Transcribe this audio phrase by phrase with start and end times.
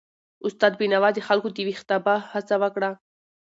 [0.47, 2.89] استاد بینوا د خلکو د ویښتابه هڅه وکړه.